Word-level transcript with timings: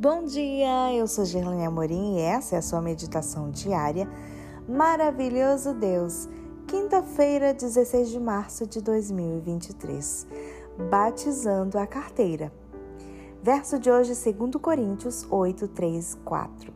Bom 0.00 0.26
dia, 0.26 0.94
eu 0.94 1.08
sou 1.08 1.24
Gerlane 1.24 1.66
Amorim 1.66 2.18
e 2.18 2.20
essa 2.20 2.54
é 2.54 2.58
a 2.60 2.62
sua 2.62 2.80
meditação 2.80 3.50
diária. 3.50 4.08
Maravilhoso 4.68 5.74
Deus, 5.74 6.28
quinta-feira, 6.68 7.52
16 7.52 8.10
de 8.10 8.20
março 8.20 8.64
de 8.64 8.80
2023, 8.80 10.24
batizando 10.88 11.80
a 11.80 11.84
carteira. 11.84 12.52
Verso 13.42 13.76
de 13.76 13.90
hoje, 13.90 14.12
2 14.12 14.54
Coríntios 14.62 15.26
8, 15.28 15.66
3, 15.66 16.16
4. 16.24 16.72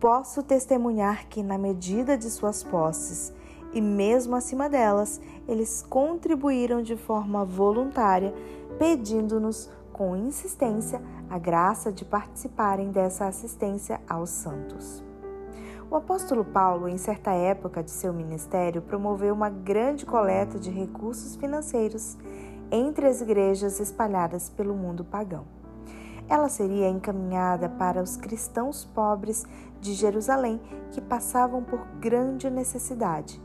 Posso 0.00 0.42
testemunhar 0.42 1.28
que, 1.28 1.42
na 1.42 1.58
medida 1.58 2.16
de 2.16 2.30
suas 2.30 2.62
posses, 2.62 3.34
e 3.74 3.82
mesmo 3.82 4.34
acima 4.34 4.66
delas, 4.66 5.20
eles 5.46 5.84
contribuíram 5.90 6.80
de 6.80 6.96
forma 6.96 7.44
voluntária, 7.44 8.32
pedindo-nos 8.78 9.70
com 10.00 10.16
insistência 10.16 10.98
a 11.28 11.38
graça 11.38 11.92
de 11.92 12.06
participarem 12.06 12.90
dessa 12.90 13.26
assistência 13.26 14.00
aos 14.08 14.30
santos. 14.30 15.04
O 15.90 15.94
apóstolo 15.94 16.42
Paulo, 16.42 16.88
em 16.88 16.96
certa 16.96 17.32
época 17.32 17.82
de 17.82 17.90
seu 17.90 18.10
ministério, 18.10 18.80
promoveu 18.80 19.34
uma 19.34 19.50
grande 19.50 20.06
coleta 20.06 20.58
de 20.58 20.70
recursos 20.70 21.36
financeiros 21.36 22.16
entre 22.70 23.08
as 23.08 23.20
igrejas 23.20 23.78
espalhadas 23.78 24.48
pelo 24.48 24.74
mundo 24.74 25.04
pagão. 25.04 25.44
Ela 26.30 26.48
seria 26.48 26.88
encaminhada 26.88 27.68
para 27.68 28.02
os 28.02 28.16
cristãos 28.16 28.86
pobres 28.86 29.44
de 29.82 29.92
Jerusalém 29.92 30.58
que 30.92 31.02
passavam 31.02 31.62
por 31.62 31.78
grande 32.00 32.48
necessidade 32.48 33.38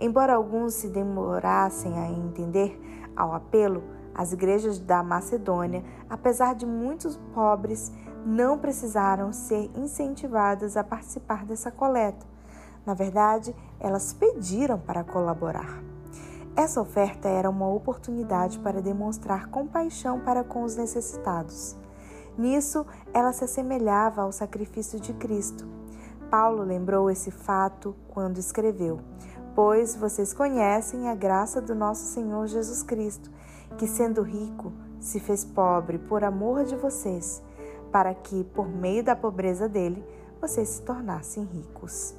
Embora 0.00 0.34
alguns 0.34 0.74
se 0.74 0.88
demorassem 0.88 1.98
a 1.98 2.08
entender 2.08 2.80
ao 3.16 3.34
apelo, 3.34 3.82
as 4.18 4.32
igrejas 4.32 4.80
da 4.80 5.00
Macedônia, 5.00 5.84
apesar 6.10 6.56
de 6.56 6.66
muitos 6.66 7.16
pobres, 7.32 7.92
não 8.26 8.58
precisaram 8.58 9.32
ser 9.32 9.70
incentivadas 9.76 10.76
a 10.76 10.82
participar 10.82 11.46
dessa 11.46 11.70
coleta. 11.70 12.26
Na 12.84 12.94
verdade, 12.94 13.54
elas 13.78 14.12
pediram 14.12 14.76
para 14.76 15.04
colaborar. 15.04 15.80
Essa 16.56 16.80
oferta 16.80 17.28
era 17.28 17.48
uma 17.48 17.68
oportunidade 17.68 18.58
para 18.58 18.82
demonstrar 18.82 19.46
compaixão 19.50 20.18
para 20.18 20.42
com 20.42 20.64
os 20.64 20.74
necessitados. 20.74 21.76
Nisso, 22.36 22.84
ela 23.14 23.32
se 23.32 23.44
assemelhava 23.44 24.22
ao 24.22 24.32
sacrifício 24.32 24.98
de 24.98 25.12
Cristo. 25.12 25.64
Paulo 26.28 26.64
lembrou 26.64 27.08
esse 27.08 27.30
fato 27.30 27.94
quando 28.08 28.38
escreveu: 28.38 28.98
Pois 29.54 29.94
vocês 29.94 30.34
conhecem 30.34 31.08
a 31.08 31.14
graça 31.14 31.60
do 31.60 31.74
nosso 31.74 32.04
Senhor 32.12 32.48
Jesus 32.48 32.82
Cristo, 32.82 33.30
que, 33.76 33.86
sendo 33.86 34.22
rico, 34.22 34.72
se 34.98 35.20
fez 35.20 35.44
pobre 35.44 35.98
por 35.98 36.24
amor 36.24 36.64
de 36.64 36.76
vocês, 36.76 37.42
para 37.92 38.14
que, 38.14 38.44
por 38.44 38.68
meio 38.68 39.02
da 39.02 39.14
pobreza 39.14 39.68
dele, 39.68 40.04
vocês 40.40 40.68
se 40.68 40.82
tornassem 40.82 41.44
ricos. 41.44 42.14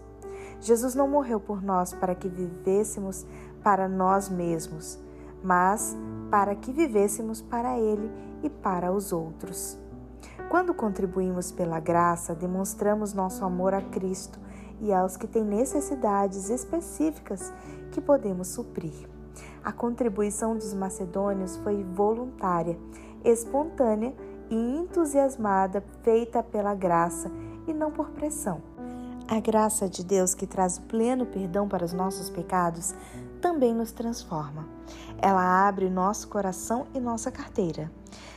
Jesus 0.62 0.94
não 0.94 1.08
morreu 1.08 1.40
por 1.40 1.62
nós 1.62 1.94
para 1.94 2.14
que 2.14 2.28
vivêssemos 2.28 3.26
para 3.64 3.88
nós 3.88 4.30
mesmos, 4.30 5.00
mas 5.44 5.96
para 6.30 6.56
que 6.56 6.72
vivêssemos 6.72 7.42
para 7.42 7.78
Ele 7.80 8.12
e 8.44 8.50
para 8.50 8.92
os 8.92 9.12
outros. 9.12 9.78
Quando 10.50 10.74
contribuímos 10.74 11.52
pela 11.52 11.80
graça, 11.80 12.34
demonstramos 12.34 13.14
nosso 13.14 13.46
amor 13.46 13.74
a 13.74 13.82
Cristo 13.82 14.40
e 14.82 14.92
aos 14.94 15.16
que 15.16 15.28
têm 15.28 15.44
necessidades 15.44 16.50
específicas 16.50 17.54
que 17.92 18.02
podemos 18.02 18.48
suprir. 18.48 19.08
A 19.64 19.72
contribuição 19.72 20.56
dos 20.56 20.74
macedônios 20.74 21.58
foi 21.58 21.84
voluntária, 21.84 22.78
espontânea 23.24 24.14
e 24.50 24.56
entusiasmada, 24.56 25.84
feita 26.02 26.42
pela 26.42 26.74
graça 26.74 27.30
e 27.68 27.74
não 27.74 27.92
por 27.92 28.10
pressão. 28.10 28.62
A 29.28 29.40
graça 29.40 29.88
de 29.88 30.04
Deus, 30.04 30.34
que 30.34 30.48
traz 30.48 30.80
pleno 30.80 31.26
perdão 31.26 31.68
para 31.68 31.86
os 31.86 31.94
nossos 31.94 32.30
pecados, 32.30 32.96
também 33.40 33.76
nos 33.76 33.92
transforma. 33.92 34.68
Ela 35.20 35.68
abre 35.68 35.90
nosso 35.90 36.28
coração 36.28 36.88
e 36.96 37.00
nossa 37.00 37.32
carteira. 37.32 37.92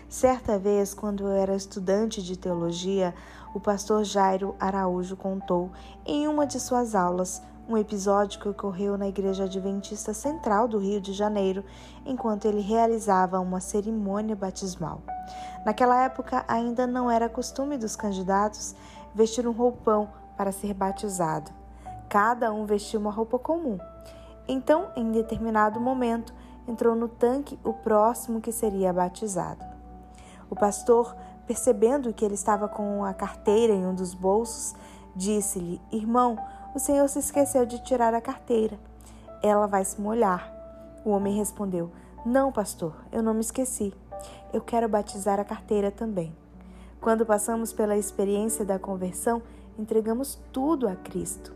Certa 0.08 0.58
vez, 0.58 0.92
quando 0.92 1.22
eu 1.22 1.32
era 1.32 1.56
estudante 1.56 2.22
de 2.22 2.36
teologia, 2.36 3.14
o 3.54 3.60
pastor 3.60 4.04
Jairo 4.04 4.54
Araújo 4.60 5.16
contou 5.16 5.70
em 6.04 6.28
uma 6.28 6.46
de 6.46 6.60
suas 6.60 6.94
aulas 6.94 7.40
um 7.68 7.76
episódio 7.76 8.40
que 8.40 8.48
ocorreu 8.48 8.98
na 8.98 9.08
Igreja 9.08 9.44
Adventista 9.44 10.12
Central 10.12 10.66
do 10.66 10.78
Rio 10.78 11.00
de 11.00 11.12
Janeiro, 11.12 11.64
enquanto 12.04 12.46
ele 12.46 12.60
realizava 12.60 13.38
uma 13.38 13.60
cerimônia 13.60 14.34
batismal. 14.34 15.00
Naquela 15.64 16.02
época, 16.04 16.44
ainda 16.48 16.86
não 16.86 17.10
era 17.10 17.28
costume 17.28 17.78
dos 17.78 17.94
candidatos 17.94 18.74
vestir 19.14 19.46
um 19.46 19.52
roupão 19.52 20.08
para 20.36 20.50
ser 20.50 20.74
batizado. 20.74 21.50
Cada 22.08 22.52
um 22.52 22.66
vestia 22.66 22.98
uma 22.98 23.10
roupa 23.10 23.38
comum. 23.38 23.78
Então, 24.48 24.90
em 24.96 25.12
determinado 25.12 25.80
momento, 25.80 26.34
entrou 26.66 26.94
no 26.94 27.08
tanque 27.08 27.58
o 27.64 27.72
próximo 27.72 28.40
que 28.40 28.52
seria 28.52 28.92
batizado. 28.92 29.64
O 30.50 30.56
pastor, 30.56 31.16
percebendo 31.46 32.12
que 32.12 32.24
ele 32.24 32.34
estava 32.34 32.68
com 32.68 33.04
a 33.04 33.14
carteira 33.14 33.72
em 33.72 33.86
um 33.86 33.94
dos 33.94 34.14
bolsos, 34.14 34.74
disse-lhe: 35.14 35.80
Irmão, 35.90 36.36
o 36.74 36.78
senhor 36.78 37.08
se 37.08 37.18
esqueceu 37.18 37.66
de 37.66 37.82
tirar 37.82 38.14
a 38.14 38.20
carteira. 38.20 38.78
Ela 39.42 39.66
vai 39.66 39.84
se 39.84 40.00
molhar. 40.00 40.50
O 41.04 41.10
homem 41.10 41.36
respondeu: 41.36 41.90
Não, 42.24 42.50
pastor, 42.50 42.94
eu 43.10 43.22
não 43.22 43.34
me 43.34 43.40
esqueci. 43.40 43.92
Eu 44.52 44.60
quero 44.60 44.88
batizar 44.88 45.38
a 45.38 45.44
carteira 45.44 45.90
também. 45.90 46.34
Quando 47.00 47.26
passamos 47.26 47.72
pela 47.72 47.96
experiência 47.96 48.64
da 48.64 48.78
conversão, 48.78 49.42
entregamos 49.78 50.38
tudo 50.52 50.88
a 50.88 50.94
Cristo. 50.94 51.52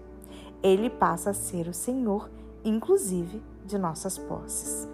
Ele 0.63 0.91
passa 0.91 1.31
a 1.31 1.35
ser 1.35 1.69
o 1.69 1.75
Senhor, 1.75 2.29
inclusive 2.65 3.43
de 3.65 3.79
nossas 3.79 4.19
posses. 4.19 4.89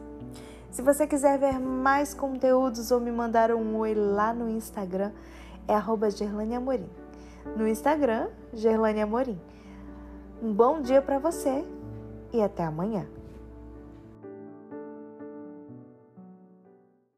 Se 0.70 0.82
você 0.82 1.06
quiser 1.06 1.38
ver 1.38 1.58
mais 1.58 2.14
conteúdos 2.14 2.90
ou 2.90 3.00
me 3.00 3.10
mandar 3.10 3.50
um 3.52 3.76
oi 3.76 3.94
lá 3.94 4.32
no 4.32 4.48
Instagram, 4.48 5.12
é 5.66 5.74
arroba 5.74 6.10
Gerlane 6.10 6.54
Amorim. 6.54 6.88
No 7.56 7.66
Instagram, 7.66 8.28
Gerlane 8.52 9.00
Amorim. 9.00 9.38
Um 10.42 10.52
bom 10.52 10.82
dia 10.82 11.00
para 11.00 11.20
você 11.20 11.64
e 12.32 12.42
até 12.42 12.64
amanhã. 12.64 13.06